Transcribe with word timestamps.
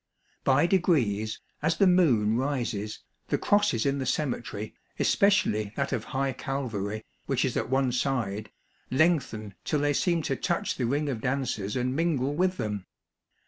By 0.43 0.65
degrees, 0.65 1.39
as 1.61 1.77
the 1.77 1.85
moon 1.85 2.35
rises, 2.35 3.03
the 3.27 3.37
crosses 3.37 3.85
in 3.85 3.99
the 3.99 4.07
cemetery, 4.07 4.73
especially 4.97 5.73
that 5.75 5.93
of 5.93 6.05
High 6.05 6.33
Calvary, 6.33 7.05
which 7.27 7.45
is 7.45 7.55
at 7.55 7.69
one 7.69 7.91
side, 7.91 8.49
lengthen 8.89 9.53
till 9.63 9.81
they 9.81 9.93
seem 9.93 10.23
to 10.23 10.35
touch 10.35 10.73
the 10.77 10.87
ring 10.87 11.07
of 11.07 11.21
dancers 11.21 11.75
and 11.75 11.95
mingle 11.95 12.33
with 12.33 12.57
them. 12.57 12.87